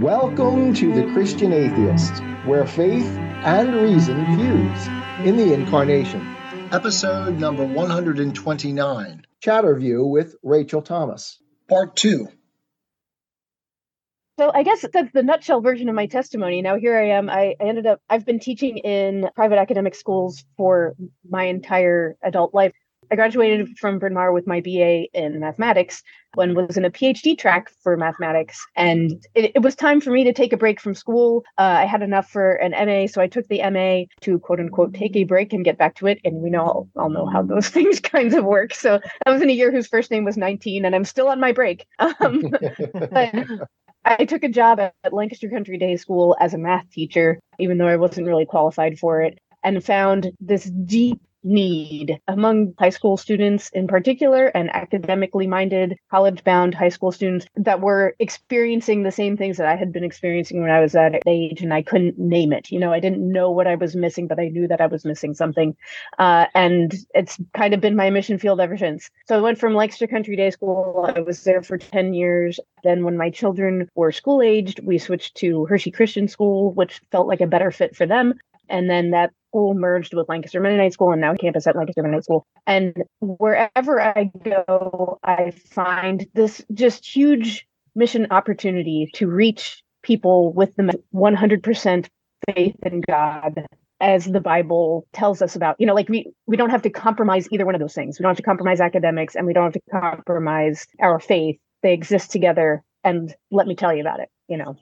Welcome 0.00 0.74
to 0.74 0.92
the 0.92 1.10
Christian 1.14 1.54
Atheist, 1.54 2.22
where 2.44 2.66
faith 2.66 3.06
and 3.46 3.74
reason 3.76 4.26
fuse 4.36 4.86
in 5.26 5.38
the 5.38 5.54
Incarnation. 5.54 6.36
Episode 6.70 7.38
number 7.38 7.64
129 7.64 9.26
Chatterview 9.42 10.06
with 10.06 10.36
Rachael 10.42 10.82
Thomas. 10.82 11.38
Part 11.66 11.96
2. 11.96 12.28
So 14.38 14.52
I 14.52 14.64
guess 14.64 14.84
that's 14.92 15.12
the 15.14 15.22
nutshell 15.22 15.62
version 15.62 15.88
of 15.88 15.94
my 15.94 16.08
testimony. 16.08 16.60
Now 16.60 16.76
here 16.76 16.98
I 16.98 17.12
am. 17.12 17.30
I, 17.30 17.54
I 17.58 17.64
ended 17.64 17.86
up 17.86 18.02
I've 18.10 18.26
been 18.26 18.38
teaching 18.38 18.76
in 18.76 19.30
private 19.34 19.58
academic 19.58 19.94
schools 19.94 20.44
for 20.58 20.94
my 21.26 21.44
entire 21.44 22.18
adult 22.22 22.52
life. 22.52 22.74
I 23.10 23.16
graduated 23.16 23.78
from 23.78 23.98
Bryn 23.98 24.14
Mawr 24.14 24.32
with 24.32 24.46
my 24.46 24.60
BA 24.60 25.06
in 25.12 25.40
mathematics 25.40 26.02
when 26.34 26.54
was 26.54 26.76
in 26.76 26.84
a 26.84 26.90
PhD 26.90 27.36
track 27.38 27.70
for 27.82 27.96
mathematics. 27.96 28.64
And 28.76 29.24
it, 29.34 29.52
it 29.54 29.62
was 29.62 29.74
time 29.74 30.00
for 30.00 30.10
me 30.10 30.24
to 30.24 30.32
take 30.32 30.52
a 30.52 30.56
break 30.56 30.80
from 30.80 30.94
school. 30.94 31.44
Uh, 31.58 31.62
I 31.80 31.86
had 31.86 32.02
enough 32.02 32.28
for 32.28 32.52
an 32.52 32.72
MA, 32.72 33.06
so 33.06 33.20
I 33.20 33.26
took 33.26 33.46
the 33.48 33.62
MA 33.70 34.04
to 34.22 34.38
quote 34.38 34.60
unquote 34.60 34.94
take 34.94 35.16
a 35.16 35.24
break 35.24 35.52
and 35.52 35.64
get 35.64 35.78
back 35.78 35.94
to 35.96 36.06
it. 36.06 36.20
And 36.24 36.42
we 36.42 36.50
know 36.50 36.88
all 36.96 37.10
know 37.10 37.26
how 37.26 37.42
those 37.42 37.68
things 37.76 38.00
kinds 38.00 38.34
of 38.34 38.44
work. 38.44 38.74
So 38.74 39.00
I 39.24 39.30
was 39.30 39.42
in 39.42 39.50
a 39.50 39.54
year 39.54 39.72
whose 39.72 39.86
first 39.86 40.10
name 40.10 40.24
was 40.24 40.36
19, 40.36 40.84
and 40.84 40.94
I'm 40.94 41.04
still 41.04 41.28
on 41.28 41.40
my 41.40 41.52
break. 41.52 41.86
Um, 42.18 42.50
but 43.10 43.34
I 44.04 44.24
took 44.24 44.44
a 44.44 44.48
job 44.48 44.78
at 44.80 44.94
Lancaster 45.12 45.50
Country 45.50 45.76
Day 45.76 45.96
School 45.96 46.36
as 46.40 46.54
a 46.54 46.58
math 46.58 46.88
teacher, 46.90 47.38
even 47.58 47.78
though 47.78 47.88
I 47.88 47.96
wasn't 47.96 48.26
really 48.26 48.46
qualified 48.46 48.98
for 48.98 49.20
it, 49.20 49.38
and 49.64 49.84
found 49.84 50.30
this 50.40 50.64
deep 50.64 51.20
need 51.46 52.20
among 52.26 52.74
high 52.78 52.90
school 52.90 53.16
students 53.16 53.70
in 53.70 53.86
particular 53.86 54.46
and 54.46 54.74
academically 54.74 55.46
minded 55.46 55.96
college 56.10 56.42
bound 56.44 56.74
high 56.74 56.88
school 56.88 57.12
students 57.12 57.46
that 57.56 57.80
were 57.80 58.14
experiencing 58.18 59.02
the 59.02 59.12
same 59.12 59.36
things 59.36 59.56
that 59.56 59.66
I 59.66 59.76
had 59.76 59.92
been 59.92 60.04
experiencing 60.04 60.60
when 60.60 60.70
I 60.70 60.80
was 60.80 60.92
that 60.92 61.22
age 61.26 61.62
and 61.62 61.72
I 61.72 61.82
couldn't 61.82 62.18
name 62.18 62.52
it. 62.52 62.70
You 62.70 62.80
know, 62.80 62.92
I 62.92 63.00
didn't 63.00 63.32
know 63.32 63.50
what 63.50 63.66
I 63.66 63.76
was 63.76 63.94
missing, 63.94 64.26
but 64.26 64.40
I 64.40 64.48
knew 64.48 64.66
that 64.68 64.80
I 64.80 64.86
was 64.86 65.04
missing 65.04 65.34
something. 65.34 65.76
Uh, 66.18 66.46
and 66.54 66.94
it's 67.14 67.38
kind 67.54 67.72
of 67.72 67.80
been 67.80 67.96
my 67.96 68.10
mission 68.10 68.38
field 68.38 68.60
ever 68.60 68.76
since. 68.76 69.08
So 69.28 69.38
I 69.38 69.40
went 69.40 69.58
from 69.58 69.74
Lancaster 69.74 70.08
Country 70.08 70.36
Day 70.36 70.50
School. 70.50 71.10
I 71.14 71.20
was 71.20 71.44
there 71.44 71.62
for 71.62 71.78
10 71.78 72.12
years. 72.12 72.58
Then 72.82 73.04
when 73.04 73.16
my 73.16 73.30
children 73.30 73.88
were 73.94 74.12
school 74.12 74.42
aged, 74.42 74.80
we 74.84 74.98
switched 74.98 75.36
to 75.36 75.66
Hershey 75.66 75.92
Christian 75.92 76.28
School, 76.28 76.72
which 76.72 77.00
felt 77.12 77.28
like 77.28 77.40
a 77.40 77.46
better 77.46 77.70
fit 77.70 77.94
for 77.94 78.06
them. 78.06 78.34
And 78.68 78.90
then 78.90 79.10
that 79.12 79.32
school 79.56 79.74
merged 79.74 80.12
with 80.12 80.28
Lancaster 80.28 80.60
Mennonite 80.60 80.92
School 80.92 81.12
and 81.12 81.20
now 81.20 81.34
campus 81.34 81.66
at 81.66 81.76
Lancaster 81.76 82.02
Mennonite 82.02 82.24
School. 82.24 82.46
And 82.66 82.94
wherever 83.20 84.00
I 84.00 84.30
go, 84.44 85.18
I 85.24 85.50
find 85.50 86.26
this 86.34 86.62
just 86.74 87.06
huge 87.06 87.66
mission 87.94 88.26
opportunity 88.30 89.08
to 89.14 89.26
reach 89.26 89.82
people 90.02 90.52
with 90.52 90.76
the 90.76 91.00
100% 91.14 92.06
faith 92.54 92.76
in 92.82 93.00
God 93.00 93.64
as 93.98 94.26
the 94.26 94.42
Bible 94.42 95.06
tells 95.14 95.40
us 95.40 95.56
about. 95.56 95.76
You 95.78 95.86
know, 95.86 95.94
like 95.94 96.10
we 96.10 96.30
we 96.46 96.58
don't 96.58 96.68
have 96.68 96.82
to 96.82 96.90
compromise 96.90 97.48
either 97.50 97.64
one 97.64 97.74
of 97.74 97.80
those 97.80 97.94
things. 97.94 98.18
We 98.18 98.24
don't 98.24 98.30
have 98.30 98.36
to 98.36 98.42
compromise 98.42 98.80
academics 98.80 99.34
and 99.34 99.46
we 99.46 99.54
don't 99.54 99.64
have 99.64 99.72
to 99.72 99.80
compromise 99.90 100.86
our 101.00 101.18
faith. 101.18 101.56
They 101.82 101.94
exist 101.94 102.30
together 102.30 102.82
and 103.04 103.34
let 103.50 103.66
me 103.66 103.74
tell 103.74 103.94
you 103.94 104.02
about 104.02 104.20
it, 104.20 104.28
you 104.48 104.58
know. 104.58 104.76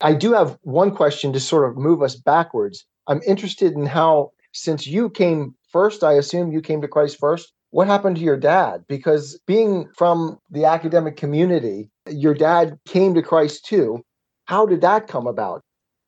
I 0.00 0.14
do 0.14 0.32
have 0.32 0.58
one 0.62 0.94
question 0.94 1.32
to 1.32 1.40
sort 1.40 1.68
of 1.68 1.76
move 1.76 2.02
us 2.02 2.14
backwards. 2.14 2.86
I'm 3.06 3.20
interested 3.26 3.72
in 3.72 3.86
how, 3.86 4.32
since 4.52 4.86
you 4.86 5.10
came 5.10 5.54
first, 5.70 6.04
I 6.04 6.12
assume 6.12 6.52
you 6.52 6.60
came 6.60 6.80
to 6.82 6.88
Christ 6.88 7.18
first. 7.18 7.52
What 7.70 7.86
happened 7.86 8.16
to 8.16 8.22
your 8.22 8.36
dad? 8.36 8.84
Because 8.86 9.40
being 9.46 9.88
from 9.96 10.38
the 10.50 10.66
academic 10.66 11.16
community, 11.16 11.90
your 12.10 12.34
dad 12.34 12.78
came 12.86 13.14
to 13.14 13.22
Christ 13.22 13.64
too. 13.64 14.02
How 14.44 14.66
did 14.66 14.82
that 14.82 15.08
come 15.08 15.26
about? 15.26 15.62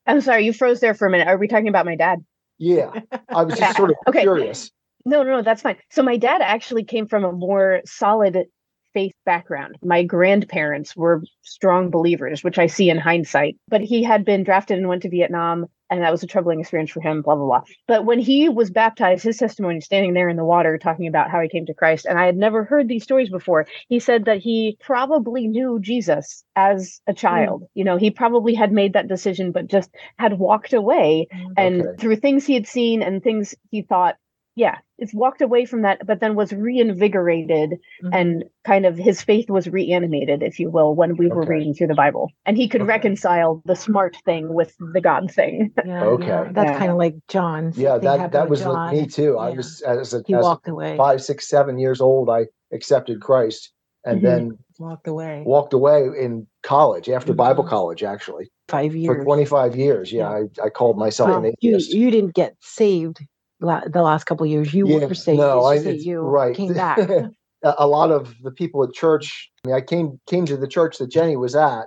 I'm 0.06 0.20
sorry, 0.20 0.45
you 0.45 0.53
froze 0.53 0.81
there 0.81 0.95
for 0.95 1.06
a 1.06 1.11
minute. 1.11 1.28
Are 1.28 1.39
we 1.39 1.48
talking 1.48 1.69
about 1.69 1.87
my 1.87 1.97
dad? 1.97 2.19
Yeah, 2.59 2.91
I 3.31 3.45
was 3.45 3.59
just 3.59 3.77
sort 3.77 3.91
of 3.91 3.97
okay. 4.06 4.20
curious. 4.20 4.70
No, 5.06 5.22
no, 5.22 5.43
that's 5.43 5.62
fine. 5.62 5.77
So 5.91 6.03
my 6.03 6.16
dad 6.16 6.41
actually 6.43 6.84
came 6.84 7.06
from 7.06 7.25
a 7.25 7.33
more 7.33 7.81
solid 7.87 8.47
faith 8.93 9.15
background. 9.27 9.77
My 9.83 10.03
grandparents 10.04 10.97
were 10.97 11.22
strong 11.43 11.91
believers, 11.91 12.44
which 12.44 12.59
I 12.59 12.66
see 12.66 12.88
in 12.88 12.97
hindsight. 12.97 13.56
But 13.69 13.81
he 13.83 14.03
had 14.03 14.25
been 14.25 14.44
drafted 14.44 14.78
and 14.78 14.88
went 14.88 15.03
to 15.03 15.10
Vietnam 15.10 15.66
and 15.91 16.03
that 16.03 16.11
was 16.11 16.22
a 16.22 16.27
troubling 16.27 16.61
experience 16.61 16.91
for 16.91 17.00
him, 17.00 17.22
blah, 17.22 17.34
blah, 17.34 17.47
blah. 17.47 17.62
But 17.87 18.05
when 18.05 18.19
he 18.19 18.49
was 18.49 18.71
baptized, 18.71 19.25
his 19.25 19.37
testimony 19.37 19.81
standing 19.81 20.15
there 20.15 20.28
in 20.28 20.37
the 20.37 20.45
water 20.45 20.78
talking 20.78 21.06
about 21.06 21.31
how 21.31 21.41
he 21.41 21.49
came 21.49 21.67
to 21.67 21.75
Christ, 21.75 22.06
and 22.06 22.19
I 22.19 22.27
had 22.27 22.37
never 22.37 22.65
heard 22.65 22.89
these 22.89 23.05
stories 23.05 23.31
before, 23.31 23.67
he 23.89 24.00
said 24.00 24.25
that 24.25 24.39
he 24.39 24.77
probably 24.81 25.47
knew 25.47 25.78
Jesus 25.81 26.45
as 26.56 27.00
a 27.06 27.15
child. 27.15 27.62
Mm. 27.62 27.69
You 27.75 27.84
know, 27.84 27.97
he 27.97 28.11
probably 28.11 28.55
had 28.55 28.72
made 28.72 28.95
that 28.95 29.09
decision, 29.09 29.53
but 29.53 29.67
just 29.67 29.91
had 30.19 30.39
walked 30.39 30.72
away. 30.72 31.28
Mm. 31.33 31.53
And 31.56 31.83
okay. 31.83 31.97
through 31.99 32.16
things 32.16 32.47
he 32.47 32.55
had 32.55 32.66
seen 32.66 33.03
and 33.03 33.22
things 33.22 33.55
he 33.71 33.83
thought 33.83 34.16
yeah 34.56 34.78
it's 34.98 35.12
walked 35.12 35.42
away 35.42 35.65
from 35.65 35.82
that 35.82 36.06
but 36.06 36.20
then 36.20 36.34
was 36.34 36.53
reinvigorated 36.53 37.70
mm-hmm. 37.70 38.12
and 38.12 38.44
kind 38.65 38.87
of 38.87 38.97
his 38.97 39.22
faith 39.22 39.50
was 39.50 39.69
reanimated 39.69 40.42
if 40.42 40.59
you 40.59 40.70
will 40.70 40.94
when 40.94 41.16
we 41.16 41.26
okay. 41.26 41.34
were 41.34 41.47
reading 41.47 41.75
through 41.75 41.87
the 41.87 41.94
bible 41.94 42.31
and 42.47 42.56
he 42.56 42.69
could 42.69 42.82
okay. 42.82 42.88
reconcile 42.88 43.62
the 43.65 43.76
smart 43.76 44.16
thing 44.25 44.53
with 44.53 44.75
the 44.92 45.00
god 45.00 45.31
thing 45.31 45.72
yeah, 45.84 46.04
okay 46.04 46.26
yeah. 46.26 46.48
that's 46.53 46.70
yeah. 46.70 46.78
kind 46.78 46.91
of 46.91 46.97
like 46.97 47.15
john 47.28 47.72
yeah 47.75 47.98
that 47.98 48.32
that 48.32 48.48
was 48.48 48.60
john. 48.60 48.92
me 48.92 49.06
too 49.06 49.34
yeah. 49.37 49.44
i 49.44 49.50
was 49.50 49.82
as 49.82 50.15
a, 50.15 50.22
he 50.26 50.34
as 50.34 50.42
walked 50.42 50.69
away 50.69 50.97
five 50.97 51.22
six 51.22 51.48
seven 51.48 51.78
years 51.78 52.00
old 52.00 52.31
i 52.31 52.47
accepted 52.72 53.21
christ 53.21 53.72
and 54.04 54.19
mm-hmm. 54.19 54.26
then 54.26 54.59
walked 54.78 55.06
away 55.06 55.42
walked 55.47 55.72
away 55.72 56.06
in 56.19 56.47
college 56.62 57.09
after 57.09 57.32
mm-hmm. 57.32 57.38
bible 57.38 57.65
college 57.65 58.03
actually 58.03 58.50
five 58.69 58.94
years 58.94 59.16
for 59.16 59.25
25 59.25 59.76
years 59.76 60.12
yeah, 60.12 60.28
I, 60.28 60.42
I 60.65 60.69
called 60.69 60.98
myself 60.98 61.28
well, 61.28 61.38
an 61.38 61.47
atheist 61.47 61.92
you, 61.92 62.04
you 62.04 62.10
didn't 62.10 62.34
get 62.34 62.56
saved 62.60 63.19
the 63.64 64.02
last 64.02 64.25
couple 64.25 64.47
years 64.47 64.72
you 64.72 64.88
yeah, 64.88 65.06
were 65.06 65.14
saved. 65.14 65.38
No, 65.38 65.64
I, 65.64 65.75
you 65.75 66.20
right. 66.20 66.54
came 66.54 66.75
back. 66.75 66.98
a 67.62 67.86
lot 67.86 68.10
of 68.10 68.34
the 68.42 68.50
people 68.50 68.82
at 68.84 68.92
church. 68.92 69.50
I 69.64 69.69
mean, 69.69 69.76
I 69.76 69.80
came 69.80 70.20
came 70.26 70.47
to 70.47 70.56
the 70.56 70.69
church 70.69 70.98
that 70.98 71.10
Jenny 71.10 71.36
was 71.36 71.56
at, 71.56 71.86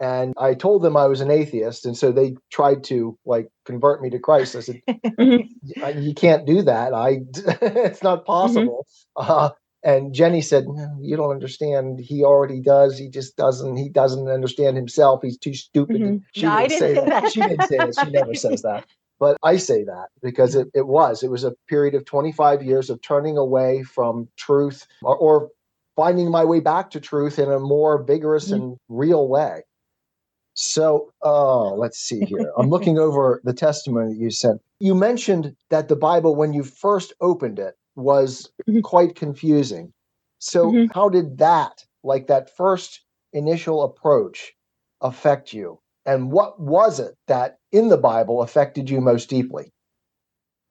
and 0.00 0.34
I 0.36 0.54
told 0.54 0.82
them 0.82 0.96
I 0.96 1.06
was 1.06 1.20
an 1.20 1.30
atheist, 1.30 1.86
and 1.86 1.96
so 1.96 2.12
they 2.12 2.36
tried 2.50 2.84
to 2.84 3.18
like 3.24 3.48
convert 3.64 4.02
me 4.02 4.10
to 4.10 4.18
Christ. 4.18 4.56
I 4.56 4.60
said, 4.60 4.82
"You 5.18 6.14
can't 6.14 6.46
do 6.46 6.62
that. 6.62 6.92
I 6.92 7.20
it's 7.62 8.02
not 8.02 8.20
mm-hmm. 8.20 8.26
possible." 8.26 8.86
Mm-hmm. 9.16 9.30
Uh, 9.30 9.50
and 9.84 10.14
Jenny 10.14 10.40
said, 10.40 10.64
no, 10.66 10.96
"You 11.00 11.16
don't 11.16 11.30
understand. 11.30 12.00
He 12.00 12.24
already 12.24 12.60
does. 12.60 12.98
He 12.98 13.08
just 13.08 13.36
doesn't. 13.36 13.76
He 13.76 13.88
doesn't 13.88 14.28
understand 14.28 14.76
himself. 14.76 15.20
He's 15.22 15.38
too 15.38 15.54
stupid." 15.54 16.00
Mm-hmm. 16.00 16.16
She 16.32 16.42
no, 16.42 16.58
didn't, 16.58 16.78
say, 16.78 16.94
that. 16.94 17.06
that. 17.06 17.32
She 17.32 17.40
didn't 17.40 17.68
say 17.68 17.76
it. 17.78 17.96
She 18.02 18.10
never 18.10 18.34
says 18.34 18.62
that. 18.62 18.84
But 19.24 19.38
I 19.42 19.56
say 19.56 19.84
that 19.84 20.08
because 20.22 20.54
it, 20.54 20.68
it 20.74 20.86
was. 20.86 21.22
It 21.22 21.30
was 21.30 21.44
a 21.44 21.54
period 21.66 21.94
of 21.94 22.04
25 22.04 22.62
years 22.62 22.90
of 22.90 23.00
turning 23.00 23.38
away 23.38 23.82
from 23.82 24.28
truth 24.36 24.86
or, 25.00 25.16
or 25.16 25.48
finding 25.96 26.30
my 26.30 26.44
way 26.44 26.60
back 26.60 26.90
to 26.90 27.00
truth 27.00 27.38
in 27.38 27.50
a 27.50 27.58
more 27.58 28.02
vigorous 28.02 28.50
mm-hmm. 28.50 28.62
and 28.62 28.76
real 28.90 29.26
way. 29.26 29.62
So, 30.52 31.10
uh, 31.24 31.70
let's 31.70 31.98
see 31.98 32.20
here. 32.26 32.52
I'm 32.58 32.68
looking 32.68 32.98
over 32.98 33.40
the 33.44 33.54
testimony 33.54 34.12
that 34.12 34.20
you 34.20 34.30
sent. 34.30 34.60
You 34.78 34.94
mentioned 34.94 35.56
that 35.70 35.88
the 35.88 35.96
Bible, 35.96 36.36
when 36.36 36.52
you 36.52 36.62
first 36.62 37.14
opened 37.22 37.58
it, 37.58 37.76
was 37.96 38.50
mm-hmm. 38.68 38.80
quite 38.80 39.14
confusing. 39.14 39.94
So, 40.38 40.70
mm-hmm. 40.70 40.92
how 40.92 41.08
did 41.08 41.38
that, 41.38 41.82
like 42.02 42.26
that 42.26 42.54
first 42.54 43.00
initial 43.32 43.84
approach, 43.84 44.52
affect 45.00 45.54
you? 45.54 45.80
And 46.06 46.30
what 46.30 46.60
was 46.60 47.00
it 47.00 47.16
that 47.26 47.58
in 47.72 47.88
the 47.88 47.96
Bible 47.96 48.42
affected 48.42 48.90
you 48.90 49.00
most 49.00 49.28
deeply? 49.30 49.72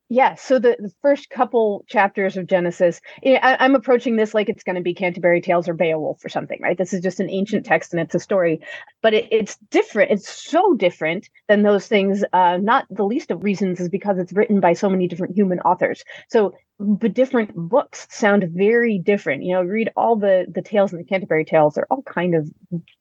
Yeah, 0.09 0.35
so 0.35 0.59
the, 0.59 0.75
the 0.77 0.91
first 1.01 1.31
couple 1.31 1.85
chapters 1.87 2.37
of 2.37 2.45
Genesis, 2.45 3.01
I, 3.25 3.57
I'm 3.59 3.73
approaching 3.73 4.15
this 4.15 4.35
like 4.35 4.47
it's 4.47 4.63
going 4.63 4.75
to 4.75 4.81
be 4.81 4.93
Canterbury 4.93 5.41
Tales 5.41 5.67
or 5.67 5.73
Beowulf 5.73 6.23
or 6.23 6.29
something, 6.29 6.59
right? 6.61 6.77
This 6.77 6.93
is 6.93 7.01
just 7.01 7.19
an 7.19 7.31
ancient 7.31 7.65
text 7.65 7.93
and 7.93 7.99
it's 7.99 8.13
a 8.13 8.19
story, 8.19 8.61
but 9.01 9.15
it, 9.15 9.27
it's 9.31 9.57
different. 9.71 10.11
It's 10.11 10.29
so 10.29 10.75
different 10.75 11.29
than 11.47 11.63
those 11.63 11.87
things. 11.87 12.23
Uh, 12.31 12.57
not 12.61 12.85
the 12.91 13.05
least 13.05 13.31
of 13.31 13.43
reasons 13.43 13.79
is 13.79 13.89
because 13.89 14.19
it's 14.19 14.33
written 14.33 14.59
by 14.59 14.73
so 14.73 14.87
many 14.87 15.07
different 15.07 15.35
human 15.35 15.59
authors. 15.61 16.03
So 16.29 16.53
the 16.79 17.09
different 17.09 17.51
books 17.55 18.07
sound 18.09 18.49
very 18.53 18.97
different. 18.99 19.43
You 19.43 19.53
know, 19.53 19.63
read 19.63 19.91
all 19.95 20.15
the 20.15 20.45
the 20.53 20.61
tales 20.61 20.91
in 20.91 20.97
the 20.97 21.03
Canterbury 21.03 21.45
Tales; 21.45 21.75
they're 21.75 21.87
all 21.91 22.01
kind 22.03 22.35
of 22.35 22.49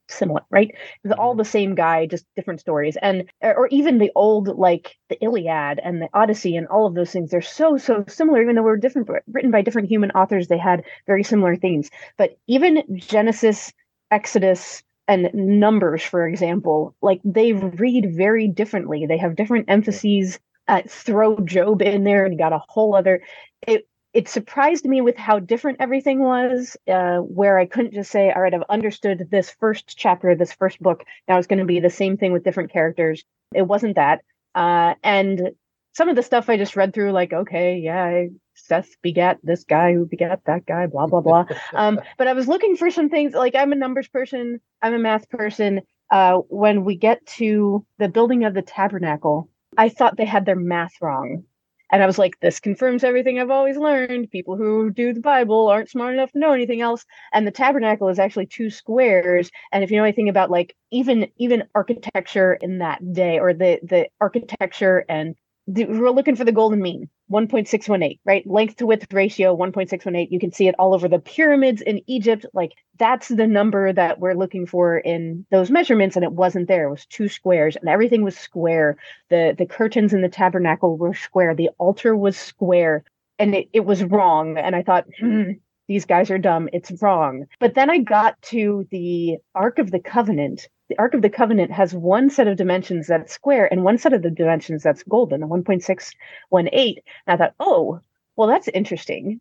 similar, 0.08 0.42
right? 0.50 0.74
It's 1.04 1.14
all 1.18 1.32
mm-hmm. 1.32 1.38
the 1.38 1.44
same 1.44 1.74
guy, 1.74 2.06
just 2.06 2.26
different 2.36 2.60
stories. 2.60 2.96
And 3.00 3.30
or 3.40 3.68
even 3.68 3.98
the 3.98 4.12
old 4.14 4.48
like 4.48 4.96
the 5.08 5.22
Iliad 5.22 5.80
and 5.82 6.00
the 6.02 6.08
Odyssey 6.14 6.56
and 6.56 6.66
all 6.68 6.86
of 6.86 6.94
those 6.94 7.10
things, 7.10 7.30
they're 7.30 7.40
so 7.40 7.76
so 7.76 8.04
similar. 8.08 8.42
Even 8.42 8.56
though 8.56 8.62
we're 8.62 8.76
different, 8.76 9.08
written 9.30 9.50
by 9.50 9.62
different 9.62 9.88
human 9.88 10.10
authors, 10.12 10.48
they 10.48 10.58
had 10.58 10.84
very 11.06 11.22
similar 11.22 11.56
themes. 11.56 11.90
But 12.18 12.38
even 12.46 12.82
Genesis, 12.96 13.72
Exodus, 14.10 14.82
and 15.08 15.30
numbers 15.34 16.02
for 16.02 16.28
example 16.28 16.94
like 17.02 17.20
they 17.24 17.52
read 17.52 18.14
very 18.14 18.46
differently 18.46 19.04
they 19.04 19.18
have 19.18 19.34
different 19.34 19.64
emphases 19.68 20.38
uh, 20.72 20.82
throw 20.88 21.38
Job 21.40 21.82
in 21.82 22.04
there 22.04 22.24
and 22.26 22.34
you 22.34 22.38
got 22.38 22.54
a 22.54 22.62
whole 22.68 22.96
other 22.96 23.22
it 23.68 23.88
it 24.14 24.28
surprised 24.28 24.84
me 24.86 25.00
with 25.00 25.16
how 25.16 25.38
different 25.38 25.78
everything 25.80 26.20
was, 26.20 26.76
uh, 26.88 27.18
where 27.18 27.58
I 27.58 27.66
couldn't 27.66 27.94
just 27.94 28.10
say, 28.10 28.30
all 28.30 28.42
right, 28.42 28.52
I've 28.54 28.62
understood 28.68 29.28
this 29.30 29.50
first 29.58 29.96
chapter, 29.96 30.30
of 30.30 30.38
this 30.38 30.52
first 30.52 30.80
book. 30.80 31.04
Now 31.28 31.38
it's 31.38 31.46
going 31.46 31.60
to 31.60 31.64
be 31.64 31.80
the 31.80 31.90
same 31.90 32.18
thing 32.18 32.32
with 32.32 32.44
different 32.44 32.72
characters. 32.72 33.24
It 33.54 33.62
wasn't 33.62 33.96
that. 33.96 34.22
Uh, 34.54 34.94
and 35.02 35.52
some 35.94 36.10
of 36.10 36.16
the 36.16 36.22
stuff 36.22 36.50
I 36.50 36.58
just 36.58 36.76
read 36.76 36.94
through, 36.94 37.12
like, 37.12 37.32
okay, 37.32 37.78
yeah, 37.78 38.24
Seth 38.54 38.90
begat 39.02 39.38
this 39.42 39.64
guy 39.64 39.94
who 39.94 40.06
begat 40.06 40.42
that 40.46 40.66
guy, 40.66 40.88
blah, 40.88 41.06
blah, 41.06 41.22
blah. 41.22 41.46
um, 41.74 42.00
but 42.18 42.28
I 42.28 42.34
was 42.34 42.48
looking 42.48 42.76
for 42.76 42.90
some 42.90 43.08
things 43.10 43.34
like 43.34 43.54
I'm 43.56 43.72
a 43.72 43.76
numbers 43.76 44.08
person, 44.08 44.60
I'm 44.82 44.94
a 44.94 44.98
math 44.98 45.30
person. 45.30 45.82
Uh, 46.10 46.38
when 46.50 46.84
we 46.84 46.96
get 46.96 47.24
to 47.26 47.86
the 47.98 48.08
building 48.08 48.44
of 48.44 48.52
the 48.52 48.62
tabernacle, 48.62 49.48
I 49.76 49.88
thought 49.88 50.16
they 50.16 50.24
had 50.26 50.46
their 50.46 50.56
math 50.56 51.00
wrong. 51.00 51.44
And 51.90 52.02
I 52.02 52.06
was 52.06 52.18
like, 52.18 52.40
this 52.40 52.58
confirms 52.58 53.04
everything 53.04 53.38
I've 53.38 53.50
always 53.50 53.76
learned. 53.76 54.30
People 54.30 54.56
who 54.56 54.90
do 54.90 55.12
the 55.12 55.20
Bible 55.20 55.68
aren't 55.68 55.90
smart 55.90 56.14
enough 56.14 56.32
to 56.32 56.38
know 56.38 56.52
anything 56.52 56.80
else. 56.80 57.04
And 57.34 57.46
the 57.46 57.50
tabernacle 57.50 58.08
is 58.08 58.18
actually 58.18 58.46
two 58.46 58.70
squares. 58.70 59.50
And 59.72 59.84
if 59.84 59.90
you 59.90 59.98
know 59.98 60.04
anything 60.04 60.30
about 60.30 60.50
like 60.50 60.74
even 60.90 61.28
even 61.36 61.64
architecture 61.74 62.54
in 62.54 62.78
that 62.78 63.12
day 63.12 63.38
or 63.38 63.52
the 63.52 63.78
the 63.82 64.08
architecture 64.22 65.04
and 65.08 65.34
we're 65.74 66.10
looking 66.10 66.36
for 66.36 66.44
the 66.44 66.52
golden 66.52 66.80
mean 66.80 67.08
1.618 67.30 68.18
right? 68.24 68.46
Length 68.46 68.76
to 68.76 68.86
width 68.86 69.12
ratio 69.12 69.56
1.618 69.56 70.28
you 70.30 70.38
can 70.38 70.52
see 70.52 70.68
it 70.68 70.74
all 70.78 70.94
over 70.94 71.08
the 71.08 71.18
pyramids 71.18 71.80
in 71.82 72.02
egypt. 72.06 72.46
Like 72.52 72.72
that's 72.98 73.28
the 73.28 73.46
number 73.46 73.92
that 73.92 74.18
we're 74.18 74.34
looking 74.34 74.66
for 74.66 74.98
in 74.98 75.46
those 75.50 75.70
measurements 75.70 76.16
and 76.16 76.24
it 76.24 76.32
wasn't 76.32 76.68
there. 76.68 76.88
It 76.88 76.90
was 76.90 77.06
two 77.06 77.28
squares 77.28 77.76
and 77.76 77.88
everything 77.88 78.22
was 78.22 78.36
square. 78.36 78.96
The 79.30 79.54
the 79.56 79.66
curtains 79.66 80.12
in 80.12 80.22
the 80.22 80.28
tabernacle 80.28 80.96
were 80.96 81.14
square. 81.14 81.54
The 81.54 81.70
altar 81.78 82.16
was 82.16 82.36
square. 82.36 83.04
And 83.38 83.54
it, 83.54 83.68
it 83.72 83.84
was 83.84 84.04
wrong. 84.04 84.58
And 84.58 84.76
i 84.76 84.82
thought 84.82 85.06
hmm, 85.18 85.52
these 85.88 86.04
guys 86.04 86.30
are 86.30 86.38
dumb. 86.38 86.68
It's 86.72 87.02
wrong. 87.02 87.46
But 87.58 87.74
then 87.74 87.90
i 87.90 87.98
got 87.98 88.40
to 88.42 88.86
the 88.90 89.38
ark 89.54 89.78
of 89.78 89.90
the 89.90 90.00
covenant 90.00 90.68
the 90.92 90.98
Ark 90.98 91.14
of 91.14 91.22
the 91.22 91.30
Covenant 91.30 91.70
has 91.70 91.94
one 91.94 92.28
set 92.28 92.46
of 92.46 92.58
dimensions 92.58 93.06
that's 93.06 93.32
square 93.32 93.66
and 93.72 93.82
one 93.82 93.96
set 93.96 94.12
of 94.12 94.20
the 94.20 94.30
dimensions 94.30 94.82
that's 94.82 95.02
golden, 95.04 95.40
the 95.40 95.46
1.618. 95.46 96.12
And 96.52 97.00
I 97.26 97.36
thought, 97.38 97.54
oh, 97.58 98.00
well, 98.36 98.46
that's 98.46 98.68
interesting 98.68 99.40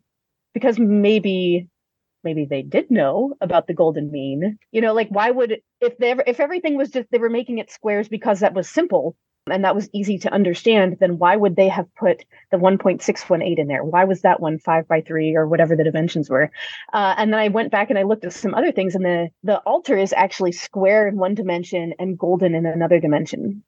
because 0.54 0.78
maybe 0.78 1.68
maybe 2.24 2.46
they 2.46 2.62
did 2.62 2.90
know 2.90 3.34
about 3.42 3.66
the 3.66 3.74
golden 3.74 4.10
mean. 4.10 4.58
You 4.70 4.80
know, 4.80 4.94
like 4.94 5.08
why 5.10 5.30
would 5.30 5.60
if 5.82 5.98
they 5.98 6.12
ever, 6.12 6.24
if 6.26 6.40
everything 6.40 6.78
was 6.78 6.88
just 6.88 7.08
they 7.10 7.18
were 7.18 7.28
making 7.28 7.58
it 7.58 7.70
squares 7.70 8.08
because 8.08 8.40
that 8.40 8.54
was 8.54 8.66
simple, 8.66 9.14
and 9.50 9.64
that 9.64 9.74
was 9.74 9.88
easy 9.92 10.18
to 10.18 10.32
understand, 10.32 10.98
then 11.00 11.18
why 11.18 11.34
would 11.34 11.56
they 11.56 11.68
have 11.68 11.92
put 11.96 12.24
the 12.50 12.58
1.618 12.58 13.58
in 13.58 13.66
there? 13.66 13.84
Why 13.84 14.04
was 14.04 14.22
that 14.22 14.40
one 14.40 14.58
five 14.58 14.86
by 14.86 15.00
three 15.00 15.34
or 15.34 15.48
whatever 15.48 15.74
the 15.74 15.84
dimensions 15.84 16.30
were? 16.30 16.50
Uh, 16.92 17.14
and 17.16 17.32
then 17.32 17.40
I 17.40 17.48
went 17.48 17.72
back 17.72 17.90
and 17.90 17.98
I 17.98 18.04
looked 18.04 18.24
at 18.24 18.32
some 18.32 18.54
other 18.54 18.72
things, 18.72 18.94
and 18.94 19.04
the 19.04 19.30
the 19.42 19.58
altar 19.58 19.96
is 19.96 20.12
actually 20.12 20.52
square 20.52 21.08
in 21.08 21.16
one 21.16 21.34
dimension 21.34 21.94
and 21.98 22.18
golden 22.18 22.54
in 22.54 22.66
another 22.66 23.00
dimension 23.00 23.64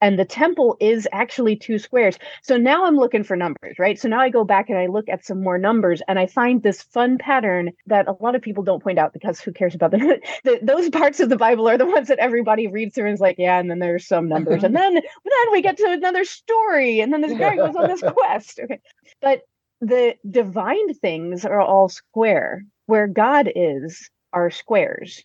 and 0.00 0.18
the 0.18 0.24
temple 0.24 0.76
is 0.80 1.08
actually 1.12 1.56
two 1.56 1.78
squares. 1.78 2.18
So 2.42 2.56
now 2.56 2.84
I'm 2.84 2.96
looking 2.96 3.24
for 3.24 3.36
numbers, 3.36 3.78
right? 3.78 3.98
So 3.98 4.08
now 4.08 4.20
I 4.20 4.28
go 4.28 4.44
back 4.44 4.68
and 4.68 4.78
I 4.78 4.86
look 4.86 5.08
at 5.08 5.24
some 5.24 5.42
more 5.42 5.58
numbers 5.58 6.02
and 6.06 6.18
I 6.18 6.26
find 6.26 6.62
this 6.62 6.82
fun 6.82 7.18
pattern 7.18 7.72
that 7.86 8.08
a 8.08 8.16
lot 8.20 8.34
of 8.34 8.42
people 8.42 8.62
don't 8.62 8.82
point 8.82 8.98
out 8.98 9.12
because 9.12 9.40
who 9.40 9.52
cares 9.52 9.74
about 9.74 9.90
them? 9.92 10.00
the, 10.44 10.58
those 10.62 10.90
parts 10.90 11.20
of 11.20 11.28
the 11.28 11.36
Bible 11.36 11.68
are 11.68 11.78
the 11.78 11.86
ones 11.86 12.08
that 12.08 12.18
everybody 12.18 12.66
reads 12.66 12.94
through 12.94 13.06
and 13.06 13.14
is 13.14 13.20
like, 13.20 13.36
yeah, 13.38 13.58
and 13.58 13.70
then 13.70 13.78
there's 13.78 14.06
some 14.06 14.28
numbers. 14.28 14.64
and 14.64 14.76
then 14.76 14.94
then 14.94 15.52
we 15.52 15.62
get 15.62 15.76
to 15.78 15.90
another 15.90 16.24
story 16.24 17.00
and 17.00 17.12
then 17.12 17.22
this 17.22 17.38
guy 17.38 17.56
goes 17.56 17.76
on 17.76 17.88
this 17.88 18.02
quest. 18.14 18.60
Okay. 18.62 18.80
But 19.22 19.42
the 19.80 20.14
divine 20.28 20.94
things 20.94 21.44
are 21.44 21.60
all 21.60 21.88
square. 21.88 22.64
Where 22.86 23.08
God 23.08 23.50
is 23.56 24.10
are 24.32 24.50
squares. 24.50 25.24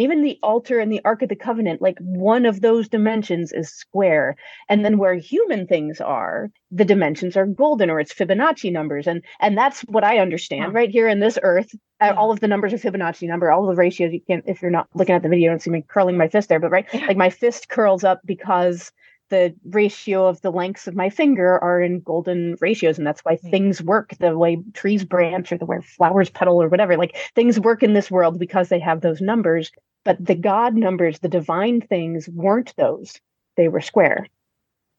And 0.00 0.04
even 0.06 0.22
the 0.22 0.38
altar 0.42 0.80
and 0.80 0.90
the 0.90 1.02
Ark 1.04 1.20
of 1.20 1.28
the 1.28 1.36
Covenant, 1.36 1.82
like 1.82 1.98
one 1.98 2.46
of 2.46 2.62
those 2.62 2.88
dimensions 2.88 3.52
is 3.52 3.68
square. 3.68 4.34
And 4.66 4.82
then 4.82 4.96
where 4.96 5.12
human 5.12 5.66
things 5.66 6.00
are, 6.00 6.50
the 6.70 6.86
dimensions 6.86 7.36
are 7.36 7.44
golden 7.44 7.90
or 7.90 8.00
it's 8.00 8.14
Fibonacci 8.14 8.72
numbers. 8.72 9.06
And 9.06 9.22
and 9.40 9.58
that's 9.58 9.82
what 9.82 10.02
I 10.02 10.16
understand 10.16 10.72
right 10.72 10.88
here 10.88 11.06
in 11.06 11.20
this 11.20 11.38
earth. 11.42 11.74
Uh, 12.00 12.06
yeah. 12.06 12.14
All 12.14 12.30
of 12.30 12.40
the 12.40 12.48
numbers 12.48 12.72
are 12.72 12.78
Fibonacci 12.78 13.28
number, 13.28 13.52
all 13.52 13.66
the 13.66 13.74
ratios 13.74 14.14
you 14.14 14.22
can't 14.26 14.42
if 14.46 14.62
you're 14.62 14.70
not 14.70 14.88
looking 14.94 15.14
at 15.14 15.22
the 15.22 15.28
video, 15.28 15.44
you 15.44 15.50
don't 15.50 15.60
see 15.60 15.68
me 15.68 15.84
curling 15.86 16.16
my 16.16 16.28
fist 16.28 16.48
there, 16.48 16.60
but 16.60 16.70
right, 16.70 16.86
like 16.94 17.18
my 17.18 17.28
fist 17.28 17.68
curls 17.68 18.02
up 18.02 18.22
because 18.24 18.92
the 19.28 19.54
ratio 19.70 20.26
of 20.26 20.40
the 20.40 20.50
lengths 20.50 20.86
of 20.86 20.94
my 20.94 21.08
finger 21.08 21.58
are 21.62 21.80
in 21.80 22.00
golden 22.00 22.56
ratios 22.60 22.98
and 22.98 23.06
that's 23.06 23.20
why 23.20 23.36
mm. 23.36 23.50
things 23.50 23.80
work 23.80 24.14
the 24.18 24.36
way 24.36 24.58
trees 24.74 25.04
branch 25.04 25.52
or 25.52 25.58
the 25.58 25.64
way 25.64 25.78
flowers 25.80 26.28
petal 26.28 26.60
or 26.62 26.68
whatever 26.68 26.96
like 26.96 27.16
things 27.34 27.58
work 27.58 27.82
in 27.82 27.92
this 27.92 28.10
world 28.10 28.38
because 28.38 28.68
they 28.68 28.80
have 28.80 29.00
those 29.00 29.20
numbers 29.20 29.70
but 30.04 30.24
the 30.24 30.34
god 30.34 30.74
numbers 30.74 31.18
the 31.18 31.28
divine 31.28 31.80
things 31.80 32.28
weren't 32.28 32.74
those 32.76 33.20
they 33.56 33.68
were 33.68 33.80
square 33.80 34.26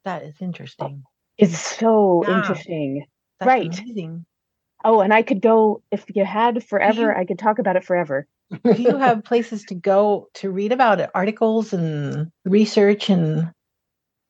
that 0.05 0.23
is 0.23 0.35
interesting 0.41 1.03
it's 1.37 1.57
so 1.57 2.23
yeah. 2.27 2.39
interesting 2.39 3.05
that's 3.39 3.47
right 3.47 3.79
amazing. 3.79 4.25
oh 4.83 5.01
and 5.01 5.13
i 5.13 5.21
could 5.21 5.41
go 5.41 5.81
if 5.91 6.05
you 6.13 6.25
had 6.25 6.63
forever 6.63 7.01
you, 7.01 7.13
i 7.15 7.25
could 7.25 7.39
talk 7.39 7.59
about 7.59 7.75
it 7.75 7.83
forever 7.83 8.27
do 8.63 8.81
you 8.81 8.97
have 8.97 9.23
places 9.31 9.63
to 9.63 9.75
go 9.75 10.27
to 10.33 10.49
read 10.49 10.71
about 10.71 10.99
it 10.99 11.09
articles 11.15 11.73
and 11.73 12.31
research 12.45 13.09
and 13.09 13.51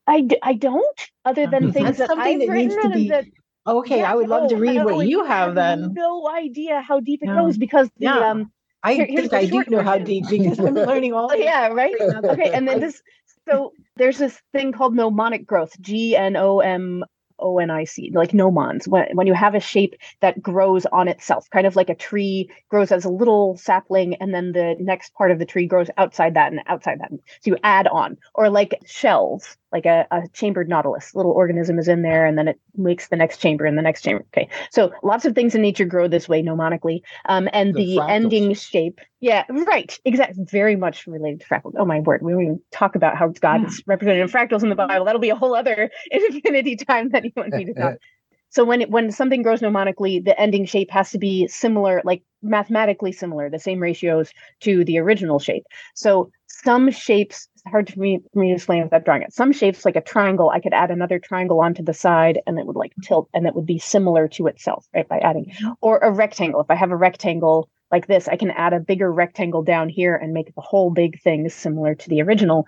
I, 0.07 0.21
d- 0.21 0.39
I 0.41 0.53
don't, 0.53 0.99
other 1.25 1.47
than 1.47 1.71
things 1.71 1.97
That's 1.97 2.09
that 2.09 2.17
I've 2.17 2.39
that 2.39 2.49
written. 2.49 2.91
Be... 2.91 3.09
That, 3.09 3.25
okay, 3.65 3.99
yeah, 3.99 4.11
I 4.11 4.15
would 4.15 4.27
love 4.27 4.49
to 4.49 4.57
read 4.57 4.83
what 4.83 5.07
you 5.07 5.23
have 5.23 5.55
then. 5.55 5.93
No 5.93 6.27
idea 6.29 6.81
how 6.81 6.99
deep 6.99 7.21
it 7.23 7.27
yeah. 7.27 7.35
goes 7.35 7.57
because 7.57 7.89
the 7.97 8.07
um. 8.07 8.51
I 8.83 8.93
here, 8.93 9.05
think 9.05 9.33
I 9.33 9.45
do 9.45 9.63
know 9.67 9.83
how 9.83 9.97
deep 9.97 10.25
because 10.29 10.59
I'm 10.59 10.73
learning 10.75 11.13
all. 11.13 11.29
Oh, 11.31 11.35
yeah, 11.35 11.67
right. 11.67 11.93
okay, 11.99 12.51
and 12.51 12.67
then 12.67 12.79
this. 12.79 13.01
So 13.47 13.73
there's 13.95 14.17
this 14.17 14.39
thing 14.53 14.71
called 14.71 14.95
gnomonic 14.95 15.45
growth. 15.45 15.79
G 15.81 16.15
N 16.15 16.35
O 16.35 16.59
M 16.59 17.03
O-N-I-C, 17.41 18.11
like 18.13 18.33
gnomons, 18.33 18.87
when, 18.87 19.07
when 19.15 19.27
you 19.27 19.33
have 19.33 19.55
a 19.55 19.59
shape 19.59 19.95
that 20.21 20.41
grows 20.41 20.85
on 20.85 21.07
itself, 21.07 21.49
kind 21.49 21.67
of 21.67 21.75
like 21.75 21.89
a 21.89 21.95
tree 21.95 22.49
grows 22.69 22.91
as 22.91 23.05
a 23.05 23.09
little 23.09 23.57
sapling, 23.57 24.15
and 24.15 24.33
then 24.33 24.51
the 24.51 24.75
next 24.79 25.13
part 25.13 25.31
of 25.31 25.39
the 25.39 25.45
tree 25.45 25.65
grows 25.65 25.89
outside 25.97 26.35
that 26.35 26.51
and 26.51 26.61
outside 26.67 26.99
that. 26.99 27.11
So 27.11 27.51
you 27.51 27.57
add 27.63 27.87
on, 27.87 28.17
or 28.35 28.49
like 28.49 28.79
shells, 28.85 29.57
like 29.71 29.85
a, 29.85 30.07
a 30.11 30.23
chambered 30.33 30.69
nautilus, 30.69 31.15
little 31.15 31.31
organism 31.31 31.79
is 31.79 31.87
in 31.87 32.01
there, 32.01 32.25
and 32.25 32.37
then 32.37 32.47
it 32.47 32.59
makes 32.75 33.07
the 33.07 33.15
next 33.15 33.37
chamber 33.37 33.65
and 33.65 33.77
the 33.77 33.81
next 33.81 34.01
chamber. 34.01 34.25
Okay, 34.35 34.49
so 34.69 34.91
lots 35.03 35.25
of 35.25 35.35
things 35.35 35.55
in 35.55 35.61
nature 35.61 35.85
grow 35.85 36.07
this 36.07 36.27
way 36.27 36.43
gnomonically, 36.43 37.01
um, 37.25 37.47
and 37.53 37.73
the, 37.73 37.97
the 37.97 38.05
ending 38.09 38.53
shape. 38.53 38.99
Yeah, 39.19 39.43
right, 39.49 39.97
exactly. 40.05 40.43
Very 40.45 40.75
much 40.75 41.07
related 41.07 41.41
to 41.41 41.45
fractals. 41.45 41.73
Oh 41.77 41.85
my 41.85 41.99
word, 41.99 42.21
we 42.21 42.33
won't 42.33 42.45
even 42.45 42.61
talk 42.71 42.95
about 42.95 43.17
how 43.17 43.29
God 43.29 43.65
is 43.67 43.83
represented 43.85 44.21
in 44.21 44.27
fractals 44.27 44.63
in 44.63 44.69
the 44.69 44.75
Bible. 44.75 45.05
That'll 45.05 45.21
be 45.21 45.29
a 45.29 45.35
whole 45.35 45.55
other 45.55 45.89
infinity 46.11 46.75
time 46.75 47.09
that 47.09 47.23
you 47.23 47.31
want 47.35 47.53
me 47.53 47.65
to 47.65 47.73
talk. 47.73 47.95
So 48.51 48.65
when 48.65 48.81
it, 48.81 48.89
when 48.89 49.11
something 49.11 49.43
grows 49.43 49.61
gnomonically, 49.61 50.23
the 50.23 50.39
ending 50.39 50.65
shape 50.65 50.91
has 50.91 51.11
to 51.11 51.17
be 51.17 51.47
similar, 51.47 52.01
like 52.03 52.21
mathematically 52.43 53.13
similar, 53.13 53.49
the 53.49 53.59
same 53.59 53.79
ratios 53.79 54.33
to 54.61 54.83
the 54.83 54.99
original 54.99 55.39
shape. 55.39 55.63
So 55.95 56.31
some 56.63 56.91
shapes 56.91 57.47
it's 57.61 57.71
hard 57.71 57.93
for 57.93 57.99
me, 57.99 58.19
for 58.33 58.39
me 58.39 58.49
to 58.49 58.55
explain 58.55 58.81
without 58.81 59.05
drawing 59.05 59.21
it. 59.21 59.33
Some 59.33 59.51
shapes, 59.51 59.85
like 59.85 59.95
a 59.95 60.01
triangle, 60.01 60.49
I 60.49 60.59
could 60.59 60.73
add 60.73 60.89
another 60.89 61.19
triangle 61.19 61.61
onto 61.61 61.83
the 61.83 61.93
side 61.93 62.39
and 62.47 62.57
it 62.57 62.65
would 62.65 62.75
like 62.75 62.93
tilt 63.03 63.29
and 63.33 63.45
it 63.45 63.53
would 63.53 63.67
be 63.67 63.77
similar 63.77 64.27
to 64.29 64.47
itself, 64.47 64.87
right? 64.95 65.07
By 65.07 65.19
adding, 65.19 65.45
mm-hmm. 65.45 65.73
or 65.81 65.99
a 65.99 66.11
rectangle. 66.11 66.61
If 66.61 66.71
I 66.71 66.75
have 66.75 66.91
a 66.91 66.97
rectangle 66.97 67.69
like 67.91 68.07
this, 68.07 68.27
I 68.27 68.35
can 68.35 68.49
add 68.51 68.73
a 68.73 68.79
bigger 68.79 69.11
rectangle 69.11 69.61
down 69.61 69.89
here 69.89 70.15
and 70.15 70.33
make 70.33 70.55
the 70.55 70.61
whole 70.61 70.89
big 70.89 71.21
thing 71.21 71.47
similar 71.49 71.93
to 71.93 72.09
the 72.09 72.21
original 72.23 72.65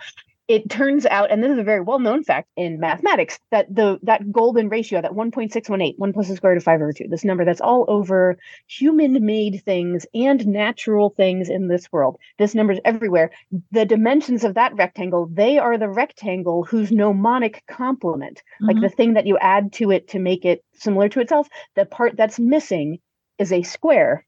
it 0.53 0.69
turns 0.69 1.07
out, 1.07 1.31
and 1.31 1.43
this 1.43 1.51
is 1.51 1.57
a 1.57 1.63
very 1.63 1.81
well-known 1.81 2.23
fact 2.23 2.47
in 2.55 2.79
mathematics, 2.79 3.39
that 3.49 3.73
the 3.73 3.97
that 4.03 4.31
golden 4.31 4.69
ratio, 4.69 5.01
that 5.01 5.13
1.618, 5.13 5.97
1 5.97 6.13
plus 6.13 6.27
the 6.27 6.35
square 6.35 6.51
root 6.51 6.57
of 6.57 6.63
5 6.63 6.79
over 6.79 6.93
2, 6.93 7.07
this 7.09 7.25
number 7.25 7.43
that's 7.43 7.59
all 7.59 7.85
over 7.87 8.37
human-made 8.67 9.63
things 9.65 10.05
and 10.13 10.45
natural 10.45 11.09
things 11.17 11.49
in 11.49 11.69
this 11.69 11.91
world. 11.91 12.17
This 12.37 12.53
number 12.53 12.73
is 12.73 12.79
everywhere. 12.85 13.31
The 13.71 13.85
dimensions 13.85 14.43
of 14.43 14.53
that 14.53 14.75
rectangle, 14.75 15.27
they 15.31 15.57
are 15.57 15.79
the 15.79 15.89
rectangle 15.89 16.63
whose 16.63 16.91
gnomonic 16.91 17.63
complement, 17.67 18.37
mm-hmm. 18.37 18.65
like 18.67 18.79
the 18.79 18.95
thing 18.95 19.15
that 19.15 19.25
you 19.25 19.39
add 19.39 19.73
to 19.73 19.89
it 19.89 20.07
to 20.09 20.19
make 20.19 20.45
it 20.45 20.63
similar 20.75 21.09
to 21.09 21.19
itself, 21.19 21.47
the 21.75 21.87
part 21.87 22.15
that's 22.15 22.39
missing 22.39 22.99
is 23.39 23.51
a 23.51 23.63
square 23.63 24.23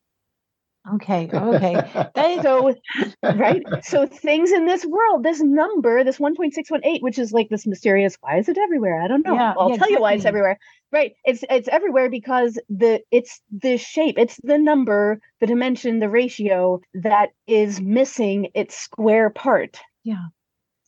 Okay. 0.93 1.29
Okay. 1.33 2.39
so, 2.41 2.75
right. 3.23 3.63
So 3.83 4.05
things 4.05 4.51
in 4.51 4.65
this 4.65 4.85
world, 4.85 5.23
this 5.23 5.41
number, 5.41 6.03
this 6.03 6.19
1.618, 6.19 7.01
which 7.01 7.17
is 7.17 7.31
like 7.31 7.49
this 7.49 7.65
mysterious, 7.65 8.17
why 8.21 8.37
is 8.37 8.49
it 8.49 8.57
everywhere? 8.57 9.01
I 9.01 9.07
don't 9.07 9.25
know. 9.25 9.33
Yeah, 9.33 9.53
I'll 9.57 9.69
yeah, 9.69 9.77
tell 9.77 9.87
exactly. 9.87 9.93
you 9.93 10.01
why 10.01 10.13
it's 10.13 10.25
everywhere. 10.25 10.59
Right. 10.91 11.13
It's 11.25 11.43
it's 11.49 11.67
everywhere 11.67 12.09
because 12.09 12.59
the 12.69 13.01
it's 13.11 13.41
the 13.51 13.77
shape, 13.77 14.15
it's 14.17 14.39
the 14.43 14.57
number, 14.57 15.19
the 15.41 15.47
dimension, 15.47 15.99
the 15.99 16.09
ratio 16.09 16.81
that 16.93 17.29
is 17.47 17.81
missing 17.81 18.49
its 18.53 18.77
square 18.77 19.29
part. 19.29 19.79
Yeah. 20.03 20.25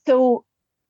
So 0.05 0.45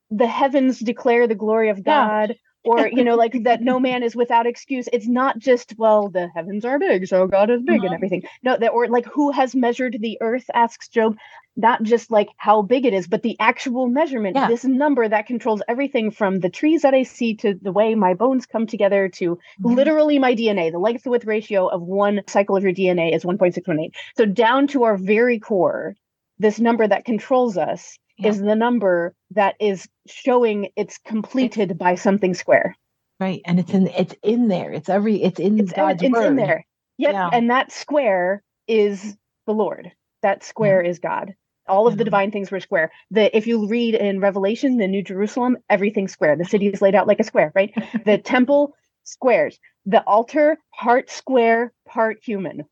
the 0.10 0.28
heavens 0.28 0.80
declare 0.80 1.28
the 1.28 1.36
glory 1.36 1.70
of 1.70 1.84
God. 1.84 2.30
Yeah 2.30 2.36
or 2.64 2.88
you 2.88 3.04
know 3.04 3.16
like 3.16 3.44
that 3.44 3.62
no 3.62 3.80
man 3.88 4.04
is 4.04 4.16
without 4.16 4.46
excuse 4.48 4.88
it's 4.92 5.08
not 5.08 5.38
just 5.40 5.74
well 5.78 6.10
the 6.10 6.28
heavens 6.36 6.66
are 6.66 6.80
big 6.80 7.08
so 7.08 7.28
god 7.28 7.50
is 7.50 7.62
big 7.62 7.84
and 7.84 7.92
Mhm. 7.92 7.96
everything 7.96 8.24
no 8.44 8.58
that 8.58 8.70
or 8.70 8.88
like 8.88 9.06
who 9.06 9.32
has 9.32 9.56
measured 9.56 9.98
the 10.00 10.18
earth 10.22 10.50
asks 10.54 10.88
Job 10.90 11.18
not 11.56 11.82
just 11.84 12.12
like 12.12 12.30
how 12.38 12.62
big 12.62 12.86
it 12.86 12.94
is 12.94 13.08
but 13.08 13.24
the 13.24 13.36
actual 13.40 13.88
measurement 13.88 14.36
Yeah. 14.36 14.48
this 14.48 14.64
number 14.66 15.08
that 15.08 15.26
controls 15.28 15.62
everything 15.68 16.12
from 16.12 16.40
the 16.40 16.50
trees 16.50 16.82
that 16.84 16.94
i 16.94 17.04
see 17.04 17.36
to 17.36 17.54
the 17.62 17.72
way 17.72 17.96
my 17.96 18.14
bones 18.14 18.46
come 18.46 18.68
together 18.68 19.10
to 19.10 19.38
Mhm. 19.60 19.76
literally 19.76 20.20
my 20.20 20.36
dna 20.36 20.72
the 20.72 20.80
length 20.80 21.04
to 21.04 21.10
width 21.10 21.26
ratio 21.26 21.68
of 21.68 21.82
one 21.82 22.22
cycle 22.28 22.56
of 22.56 22.64
your 22.64 22.74
dna 22.74 23.16
is 23.16 23.24
1.618 23.24 23.92
so 24.16 24.26
down 24.26 24.68
to 24.68 24.84
our 24.84 24.98
very 24.98 25.40
core 25.40 25.96
this 26.40 26.60
number 26.60 26.88
that 26.88 27.06
controls 27.06 27.58
us 27.58 27.98
Yeah. 28.18 28.30
is 28.30 28.42
the 28.42 28.56
number 28.56 29.14
that 29.32 29.56
is 29.60 29.88
showing 30.08 30.70
it's 30.76 30.98
completed 30.98 31.78
by 31.78 31.96
something 31.96 32.34
square. 32.34 32.76
Right. 33.20 33.42
And 33.46 33.60
it's 33.60 33.74
in 33.74 33.88
it's 33.88 34.16
in 34.24 34.48
there. 34.48 34.72
It's 34.72 34.90
every 34.90 35.22
it's 35.22 35.40
in 35.40 35.60
It's, 35.60 35.74
God's 35.74 36.04
it's 36.04 36.12
word. 36.12 36.26
in 36.26 36.36
there. 36.36 36.66
Yep. 36.98 37.14
Yeah. 37.14 37.30
And 37.32 37.50
that 37.50 37.72
square 37.72 38.44
is 38.68 39.16
the 39.46 39.54
Lord. 39.54 39.92
That 40.22 40.44
square 40.44 40.82
mm-hmm. 40.82 40.92
is 40.92 41.00
God. 41.00 41.34
All 41.68 41.88
of 41.88 41.94
the 41.94 42.04
mm-hmm. 42.04 42.06
divine 42.06 42.32
things 42.32 42.52
were 42.52 42.60
square. 42.60 42.92
The 43.12 43.36
if 43.36 43.48
you 43.48 43.68
read 43.68 43.96
in 43.96 44.20
Revelation, 44.20 44.78
the 44.78 44.88
New 44.88 45.04
Jerusalem, 45.04 45.58
everything's 45.70 46.14
square. 46.14 46.36
The 46.36 46.46
city 46.46 46.68
is 46.68 46.82
laid 46.82 46.96
out 46.96 47.08
like 47.08 47.20
a 47.20 47.24
square, 47.24 47.52
right? 47.56 47.74
the 48.06 48.18
temple 48.18 48.74
squares. 49.04 49.60
The 49.86 50.02
altar 50.02 50.58
part 50.78 51.10
square, 51.10 51.74
part 51.88 52.20
human. 52.24 52.64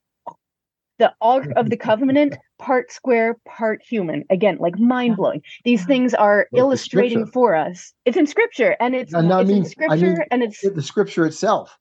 The 0.97 1.13
ark 1.21 1.47
of 1.55 1.69
the 1.69 1.77
covenant 1.89 2.35
part 2.57 2.91
square, 2.91 3.37
part 3.45 3.81
human. 3.83 4.23
Again, 4.29 4.57
like 4.59 4.79
mind 4.79 5.17
blowing. 5.17 5.41
These 5.65 5.85
things 5.85 6.13
are 6.13 6.47
Well, 6.51 6.63
illustrating 6.65 7.25
for 7.27 7.53
us. 7.55 7.93
It's 8.05 8.15
in 8.17 8.27
scripture, 8.27 8.75
and 8.79 8.95
it's, 8.95 9.13
And 9.13 9.31
I 9.33 9.41
it's 9.41 9.49
mean- 9.49 9.57
in 9.57 9.63
I 9.65 9.67
scripture, 9.67 10.05
mean, 10.05 10.17
and 10.31 10.43
it's 10.43 10.61
the 10.61 10.81
scripture 10.81 11.25
itself 11.25 11.77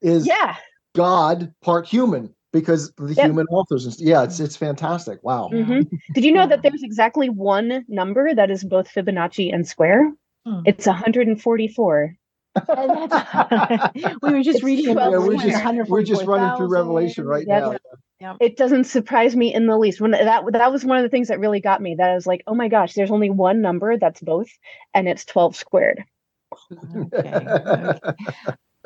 is 0.00 0.26
yeah. 0.26 0.56
God 0.94 1.52
part 1.62 1.86
human 1.86 2.34
because 2.52 2.92
the 2.96 3.12
Yep. 3.12 3.26
human 3.26 3.46
authors. 3.48 3.84
And, 3.84 3.94
yeah, 3.98 4.22
it's 4.22 4.40
it's 4.40 4.56
fantastic. 4.56 5.18
Wow. 5.22 5.50
Yeah. 5.52 5.64
hmm 5.64 5.80
Did 6.14 6.24
you 6.24 6.32
know 6.32 6.46
that 6.46 6.62
there's 6.62 6.82
exactly 6.82 7.28
one 7.28 7.84
number 7.88 8.34
that 8.34 8.50
is 8.50 8.64
both 8.64 8.88
Fibonacci 8.88 9.52
and 9.52 9.66
square? 9.68 10.10
Hmm. 10.46 10.60
It's 10.64 10.86
144. 10.86 12.16
We 14.22 14.32
were 14.32 14.42
just 14.42 14.56
It's 14.58 14.62
reading 14.64 14.94
twelve 14.94 15.12
about 15.12 15.12
Yeah, 15.12 15.18
we're 15.18 15.36
just 15.36 15.90
we're 15.90 16.02
just 16.02 16.24
running 16.26 16.56
through 16.56 16.68
Revelation 16.68 17.26
right 17.26 17.44
Yeah. 17.46 17.60
now. 17.60 17.74
It 18.40 18.56
doesn't 18.56 18.84
surprise 18.84 19.36
me 19.36 19.52
in 19.54 19.66
the 19.66 19.76
least. 19.76 20.00
When 20.00 20.12
that 20.12 20.44
that 20.52 20.72
was 20.72 20.84
one 20.84 20.96
of 20.96 21.02
the 21.02 21.08
things 21.08 21.28
that 21.28 21.38
really 21.40 21.60
got 21.60 21.80
me. 21.82 21.94
That 21.96 22.10
I 22.10 22.14
was 22.14 22.26
like, 22.26 22.42
oh 22.46 22.54
my 22.54 22.68
gosh, 22.68 22.94
there's 22.94 23.10
only 23.10 23.30
one 23.30 23.60
number 23.60 23.98
that's 23.98 24.20
both, 24.20 24.48
and 24.94 25.08
it's 25.08 25.24
12 25.24 25.56
squared. 25.56 26.04
Okay, 26.72 27.46
okay. 27.46 27.98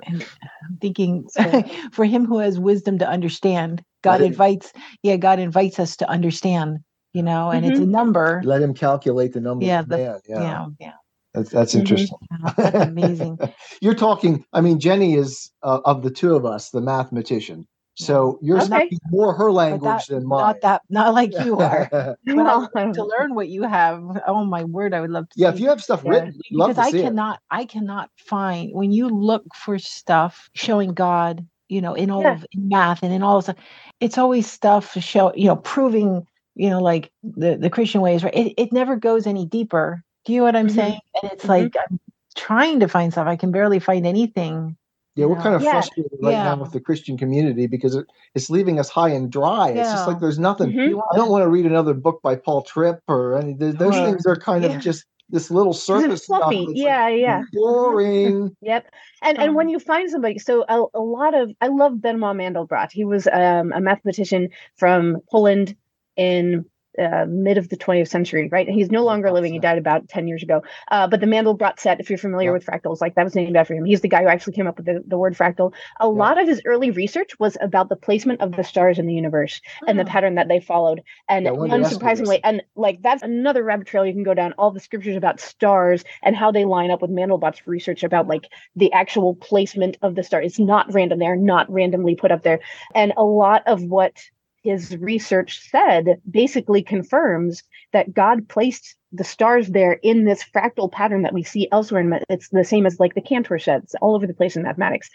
And 0.06 0.24
I'm 0.68 0.78
thinking 0.80 1.26
So- 1.28 1.62
for 1.92 2.04
him 2.04 2.24
who 2.24 2.38
has 2.38 2.58
wisdom 2.58 2.98
to 2.98 3.08
understand, 3.08 3.82
God 4.02 4.22
invites, 4.22 4.72
yeah, 5.02 5.16
God 5.16 5.38
invites 5.38 5.78
us 5.78 5.96
to 5.98 6.08
understand, 6.08 6.78
you 7.12 7.22
know, 7.22 7.50
and 7.50 7.66
it's 7.66 7.78
a 7.78 7.86
number. 7.86 8.40
Let 8.44 8.62
him 8.62 8.72
calculate 8.74 9.32
the 9.34 9.40
number 9.40 9.64
Yeah, 9.66 9.82
the- 9.82 9.96
man. 9.98 10.20
Yeah, 10.26 10.40
Yeah, 10.40 10.66
yeah. 10.80 10.92
that's, 11.34 11.50
that's 11.50 11.74
Mhm. 11.74 11.80
interesting. 11.80 12.18
That's 12.56 12.86
amazing. 12.86 13.38
You're 13.82 13.94
talking. 13.94 14.44
I 14.54 14.60
mean, 14.62 14.80
Jenny 14.80 15.14
is 15.14 15.50
uh, 15.62 15.80
of 15.84 16.02
the 16.02 16.10
two 16.10 16.34
of 16.34 16.44
us 16.46 16.70
the 16.70 16.80
mathematician. 16.80 17.68
So 18.04 18.38
you're 18.42 18.60
Okay. 18.60 18.86
speaking 18.86 18.98
more 19.10 19.34
her 19.34 19.50
language 19.52 20.06
than 20.06 20.26
mine. 20.26 20.40
Not 20.42 20.60
that, 20.62 20.82
not 20.90 21.14
like 21.14 21.38
you 21.44 21.58
are. 21.58 21.88
But 22.26 22.46
I 22.46 22.52
Well, 22.52 22.70
to 22.94 23.04
learn 23.04 23.34
what 23.34 23.48
you 23.48 23.62
have. 23.62 24.02
Oh 24.26 24.44
my 24.44 24.64
word, 24.64 24.94
I 24.94 25.00
would 25.00 25.10
love 25.10 25.28
to. 25.30 25.38
yeah, 25.38 25.50
see. 25.50 25.54
if 25.54 25.60
you 25.60 25.68
have 25.68 25.82
stuff 25.82 26.02
Yeah, 26.04 26.10
written, 26.10 26.40
love 26.52 26.68
because 26.68 26.76
to 26.76 26.82
I 26.82 26.90
see 26.90 26.98
it. 26.98 27.04
cannot, 27.04 27.40
I 27.50 27.64
cannot 27.64 28.10
find 28.16 28.70
when 28.74 28.92
you 28.92 29.08
look 29.08 29.44
for 29.54 29.78
stuff 29.78 30.48
showing 30.54 30.92
God, 30.94 31.46
you 31.68 31.80
know, 31.80 31.94
in 31.94 32.10
all 32.10 32.22
Yeah. 32.22 32.32
of 32.34 32.46
in 32.52 32.68
math 32.68 33.02
and 33.02 33.12
in 33.12 33.22
all 33.22 33.38
of 33.38 33.44
stuff, 33.44 33.56
it's 34.00 34.18
always 34.18 34.50
stuff 34.50 34.92
to 34.94 35.00
show, 35.00 35.32
you 35.34 35.46
know, 35.46 35.56
proving, 35.56 36.26
you 36.54 36.70
know, 36.70 36.80
like 36.80 37.10
the 37.22 37.56
the 37.56 37.70
Christian 37.70 38.00
ways, 38.00 38.22
right? 38.24 38.34
It 38.34 38.54
it 38.58 38.72
never 38.72 38.96
goes 38.96 39.26
any 39.26 39.46
deeper. 39.46 40.02
Do 40.24 40.32
you 40.32 40.40
know 40.40 40.44
what 40.44 40.56
I'm 40.56 40.68
Mhm. 40.68 40.74
saying? 40.74 41.00
And 41.22 41.32
it's 41.32 41.44
Mhm. 41.44 41.48
like 41.48 41.76
I'm 41.76 41.98
trying 42.36 42.80
to 42.80 42.88
find 42.88 43.12
stuff. 43.12 43.26
I 43.26 43.36
can 43.36 43.50
barely 43.52 43.78
find 43.80 44.06
anything. 44.06 44.76
Yeah, 45.20 45.26
we're 45.26 45.40
kind 45.40 45.54
of 45.54 45.62
Yeah. 45.62 45.72
frustrated 45.72 46.12
right 46.22 46.32
Yeah. 46.32 46.44
now 46.44 46.56
with 46.56 46.72
the 46.72 46.80
Christian 46.80 47.16
community 47.16 47.66
because 47.66 47.94
it, 47.94 48.06
it's 48.34 48.50
leaving 48.50 48.78
us 48.80 48.88
high 48.88 49.10
and 49.10 49.30
dry. 49.30 49.68
It's 49.70 49.90
just 49.90 50.06
like 50.08 50.18
there's 50.20 50.38
nothing. 50.38 50.72
Mhm. 50.72 51.00
I 51.12 51.16
don't 51.16 51.30
want 51.30 51.42
to 51.42 51.48
read 51.48 51.66
another 51.66 51.94
book 51.94 52.20
by 52.22 52.36
Paul 52.36 52.62
Tripp 52.62 53.00
or 53.08 53.36
any. 53.38 53.52
Those 53.54 53.96
Or- 53.96 54.04
things 54.06 54.26
are 54.26 54.36
kind 54.36 54.64
yeah. 54.64 54.70
of 54.76 54.80
just 54.80 55.04
this 55.32 55.48
little 55.48 55.72
surface 55.72 56.24
stuff. 56.24 56.38
fluffy. 56.40 56.56
that's 56.56 56.68
like 56.68 56.76
Yeah, 56.76 57.08
yeah. 57.08 57.42
boring. 57.52 58.56
Yep. 58.62 58.86
And 59.22 59.38
and 59.38 59.54
when 59.54 59.66
Um, 59.66 59.70
you 59.70 59.78
find 59.78 60.10
somebody, 60.10 60.38
so 60.38 60.64
a, 60.68 60.84
a 60.94 61.00
lot 61.00 61.34
of 61.34 61.52
I 61.60 61.68
love 61.68 62.00
Benoit 62.00 62.34
Mandelbrot. 62.36 62.90
He 62.90 63.04
was 63.04 63.28
um, 63.32 63.72
a 63.72 63.80
mathematician 63.80 64.48
from 64.76 65.18
Poland 65.30 65.76
in 66.16 66.64
uh, 66.98 67.24
mid 67.28 67.56
of 67.58 67.68
the 67.68 67.76
20th 67.76 68.08
century, 68.08 68.48
right? 68.50 68.68
He's 68.68 68.90
no 68.90 69.04
longer 69.04 69.30
living. 69.30 69.52
He 69.52 69.58
died 69.58 69.78
about 69.78 70.08
10 70.08 70.26
years 70.26 70.42
ago. 70.42 70.62
Uh, 70.90 71.06
but 71.06 71.20
the 71.20 71.26
Mandelbrot 71.26 71.78
set, 71.78 72.00
if 72.00 72.10
you're 72.10 72.18
familiar 72.18 72.48
Yeah. 72.50 72.54
with 72.54 72.66
fractals, 72.66 73.00
like 73.00 73.14
that 73.14 73.24
was 73.24 73.34
named 73.34 73.56
after 73.56 73.74
him. 73.74 73.84
He's 73.84 74.00
the 74.00 74.08
guy 74.08 74.22
who 74.22 74.28
actually 74.28 74.54
came 74.54 74.66
up 74.66 74.76
with 74.76 74.86
the, 74.86 75.02
the 75.06 75.16
word 75.18 75.34
fractal. 75.36 75.72
A 76.00 76.08
lot 76.08 76.40
of 76.40 76.48
his 76.48 76.60
early 76.64 76.90
research 76.90 77.38
was 77.38 77.56
about 77.60 77.88
the 77.88 77.96
placement 77.96 78.40
of 78.40 78.52
the 78.52 78.64
stars 78.64 78.98
in 78.98 79.06
the 79.06 79.14
universe 79.14 79.60
and 79.86 79.98
the 79.98 80.02
Hmm. 80.02 80.08
pattern 80.08 80.34
that 80.34 80.48
they 80.48 80.60
followed. 80.60 81.02
And 81.28 81.44
Yeah, 81.44 81.50
I 81.52 81.54
wanted 81.54 81.78
to 81.78 81.84
ask 81.84 81.92
you 81.92 81.98
this. 81.98 82.20
unsurprisingly, 82.20 82.40
and 82.42 82.62
like 82.74 83.00
that's 83.02 83.22
another 83.22 83.62
rabbit 83.62 83.86
trail 83.86 84.04
you 84.04 84.12
can 84.12 84.22
go 84.24 84.34
down. 84.34 84.52
All 84.58 84.70
the 84.70 84.80
scriptures 84.80 85.16
about 85.16 85.40
stars 85.40 86.04
and 86.22 86.34
how 86.34 86.50
they 86.50 86.64
line 86.64 86.90
up 86.90 87.02
with 87.02 87.10
Mandelbrot's 87.10 87.66
research 87.66 88.02
about 88.02 88.26
like 88.26 88.46
the 88.76 88.92
actual 88.92 89.34
placement 89.36 89.96
of 90.02 90.14
the 90.16 90.22
star. 90.22 90.42
It's 90.42 90.58
not 90.58 90.92
random. 90.92 91.18
They're 91.18 91.36
not 91.36 91.70
randomly 91.70 92.16
put 92.16 92.32
up 92.32 92.42
there. 92.42 92.60
And 92.94 93.12
a 93.16 93.24
lot 93.24 93.62
of 93.66 93.82
what 93.84 94.20
his 94.62 94.96
research 94.98 95.60
said 95.70 96.20
basically 96.30 96.82
confirms 96.82 97.62
that 97.92 98.12
God 98.12 98.48
placed 98.48 98.96
the 99.12 99.24
stars 99.24 99.68
there 99.68 99.94
in 100.02 100.24
this 100.24 100.44
fractal 100.44 100.90
pattern 100.90 101.22
that 101.22 101.34
we 101.34 101.42
see 101.42 101.68
elsewhere. 101.72 102.04
Ma- 102.04 102.18
it's 102.28 102.48
the 102.50 102.64
same 102.64 102.86
as 102.86 103.00
like 103.00 103.14
the 103.14 103.20
Cantor 103.20 103.58
sets 103.58 103.94
all 104.00 104.14
over 104.14 104.26
the 104.26 104.34
place 104.34 104.56
in 104.56 104.62
mathematics. 104.62 105.10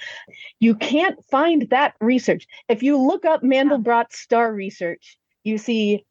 You 0.60 0.76
can't 0.76 1.24
find 1.30 1.70
that 1.70 1.94
research. 2.02 2.48
If 2.68 2.84
you 2.84 2.98
look 2.98 3.24
up 3.26 3.42
Mandelbrot's 3.42 4.18
star 4.18 4.54
research, 4.54 5.18
you 5.44 5.58
see 5.58 6.06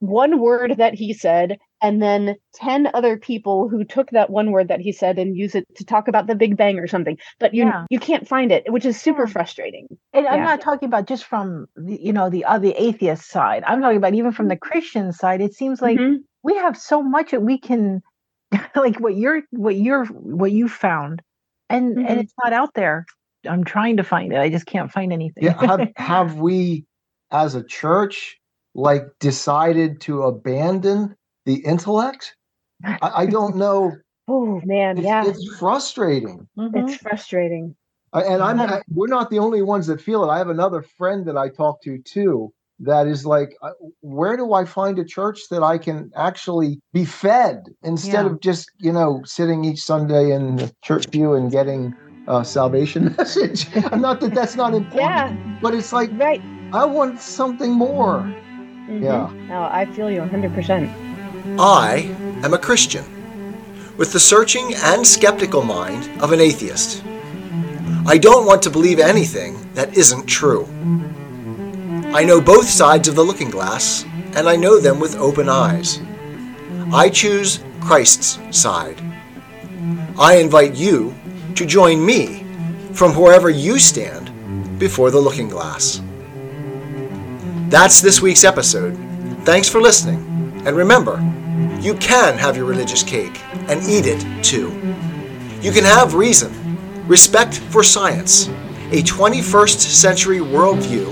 one 0.00 0.40
word 0.40 0.76
that 0.78 0.94
he 0.94 1.12
said 1.12 1.58
and 1.82 2.02
then 2.02 2.36
10 2.54 2.90
other 2.94 3.16
people 3.18 3.68
who 3.68 3.84
took 3.84 4.10
that 4.10 4.30
one 4.30 4.50
word 4.50 4.68
that 4.68 4.80
he 4.80 4.92
said 4.92 5.18
and 5.18 5.36
use 5.36 5.54
it 5.54 5.64
to 5.76 5.84
talk 5.84 6.08
about 6.08 6.26
the 6.26 6.34
big 6.34 6.56
bang 6.56 6.78
or 6.78 6.86
something 6.86 7.16
but 7.38 7.54
you 7.54 7.64
Yeah. 7.64 7.86
you 7.90 7.98
can't 7.98 8.28
find 8.28 8.52
it 8.52 8.70
which 8.72 8.84
is 8.84 9.00
super 9.00 9.26
Yeah. 9.26 9.32
frustrating 9.32 9.86
And 10.12 10.26
I'm 10.26 10.40
not 10.44 10.60
talking 10.60 10.86
about 10.88 11.06
just 11.06 11.24
from 11.24 11.66
the, 11.76 12.00
you 12.00 12.12
know 12.12 12.30
the 12.30 12.44
other 12.44 12.72
atheist 12.76 13.28
side. 13.28 13.62
I'm 13.66 13.80
talking 13.80 13.96
about 13.96 14.14
even 14.14 14.32
from 14.32 14.48
the 14.48 14.56
Christian 14.56 15.12
side. 15.12 15.40
It 15.40 15.54
seems 15.54 15.80
like 15.80 15.98
Mhm. 15.98 16.18
we 16.42 16.54
have 16.56 16.76
so 16.76 17.02
much 17.02 17.30
that 17.32 17.42
we 17.42 17.58
can 17.58 18.02
like 18.74 18.98
what 19.00 19.16
you're 19.16 19.42
what 19.50 19.76
you're 19.76 20.06
what 20.06 20.52
you 20.52 20.68
found 20.68 21.22
and 21.68 21.96
Mhm. 21.96 22.04
and 22.08 22.20
it's 22.20 22.34
not 22.42 22.52
out 22.52 22.74
there 22.74 23.06
i'm 23.48 23.62
trying 23.64 23.96
to 23.96 24.02
find 24.02 24.32
it 24.32 24.38
i 24.38 24.48
just 24.50 24.66
can't 24.66 24.90
find 24.90 25.12
anything 25.12 25.44
Yeah, 25.44 25.54
have 25.66 25.88
have 25.96 26.34
we, 26.40 26.84
as 27.30 27.54
a 27.54 27.62
church, 27.64 28.38
like 28.74 29.04
decided 29.20 30.00
to 30.02 30.22
abandon 30.24 31.14
the 31.46 31.56
intellect? 31.64 32.34
I, 32.84 32.98
I 33.02 33.26
don't 33.26 33.56
know. 33.56 33.92
oh 34.28 34.60
man 34.64 34.98
It's, 34.98 35.04
yeah 35.06 35.24
it's 35.26 35.56
frustrating. 35.58 36.46
Mhm. 36.58 36.70
it's 36.90 36.96
frustrating 36.96 37.74
I- 38.12 38.22
and 38.22 38.42
I'm 38.42 38.60
I, 38.60 38.82
we're 38.92 39.06
not 39.08 39.30
the 39.30 39.38
only 39.38 39.62
ones 39.62 39.86
that 39.86 40.00
feel 40.00 40.24
it. 40.24 40.28
I 40.28 40.38
have 40.38 40.48
another 40.50 40.82
friend 40.82 41.24
that 41.26 41.36
I 41.36 41.48
talk 41.48 41.80
to 41.82 41.98
too 42.02 42.52
that 42.82 43.06
is 43.06 43.26
like, 43.26 43.50
uh, 43.62 43.70
where 44.00 44.36
do 44.38 44.52
I 44.54 44.64
find 44.64 44.98
a 44.98 45.04
church 45.04 45.38
that 45.50 45.62
I 45.62 45.76
can 45.78 46.10
actually 46.16 46.80
be 46.94 47.04
fed 47.04 47.64
instead 47.82 48.24
Yeah. 48.24 48.32
of 48.32 48.40
just 48.40 48.70
you 48.78 48.92
know 48.92 49.20
sitting 49.24 49.64
each 49.64 49.80
Sunday 49.80 50.32
in 50.32 50.56
the 50.56 50.72
church 50.82 51.10
pew 51.10 51.34
and 51.34 51.50
getting 51.50 51.94
a 52.26 52.44
salvation 52.44 53.14
message? 53.18 53.66
I'm 53.92 54.00
not 54.00 54.20
that 54.20 54.34
that's 54.34 54.56
not 54.56 54.74
important, 54.74 55.00
yeah 55.00 55.36
but 55.62 55.74
it's 55.74 55.92
like 55.92 56.10
right 56.14 56.42
I 56.72 56.84
want 56.84 57.20
something 57.20 57.72
more. 57.72 58.22
Mhm. 58.88 59.02
Yeah. 59.02 59.30
no 59.48 59.68
i 59.70 59.84
feel 59.94 60.10
you 60.10 60.20
100% 60.20 61.09
I 61.58 62.14
am 62.42 62.54
a 62.54 62.58
Christian, 62.58 63.04
with 63.96 64.12
the 64.12 64.20
searching 64.20 64.74
and 64.74 65.06
skeptical 65.06 65.62
mind 65.62 66.22
of 66.22 66.32
an 66.32 66.40
atheist. 66.40 67.02
I 68.06 68.18
don't 68.18 68.46
want 68.46 68.62
to 68.62 68.70
believe 68.70 68.98
anything 68.98 69.72
that 69.74 69.96
isn't 69.96 70.26
true. 70.26 70.66
I 72.14 72.24
know 72.24 72.40
both 72.40 72.68
sides 72.68 73.08
of 73.08 73.14
the 73.14 73.24
looking 73.24 73.50
glass, 73.50 74.04
and 74.34 74.48
I 74.48 74.56
know 74.56 74.80
them 74.80 74.98
with 75.00 75.16
open 75.16 75.48
eyes. 75.48 76.00
I 76.92 77.08
choose 77.08 77.62
Christ's 77.80 78.38
side. 78.50 79.00
I 80.18 80.38
invite 80.38 80.74
you 80.74 81.14
to 81.54 81.66
join 81.66 82.04
me 82.04 82.44
from 82.92 83.14
wherever 83.14 83.48
you 83.50 83.78
stand 83.78 84.78
before 84.78 85.10
the 85.10 85.20
looking 85.20 85.48
glass. 85.48 86.00
That's 87.68 88.00
this 88.00 88.20
week's 88.20 88.44
episode. 88.44 88.96
Thanks 89.44 89.68
for 89.68 89.80
listening. 89.80 90.29
And 90.66 90.76
remember, 90.76 91.16
you 91.80 91.94
can 91.94 92.36
have 92.36 92.56
your 92.56 92.66
religious 92.66 93.02
cake 93.02 93.40
and 93.68 93.82
eat 93.84 94.04
it 94.06 94.44
too. 94.44 94.70
You 95.62 95.72
can 95.72 95.84
have 95.84 96.14
reason 96.14 97.06
respect 97.06 97.58
for 97.58 97.82
science, 97.82 98.46
a 98.92 99.02
21st 99.02 99.80
century 99.80 100.38
worldview, 100.38 101.08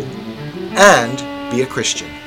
and 0.76 1.50
be 1.50 1.62
a 1.62 1.66
Christian. 1.66 2.17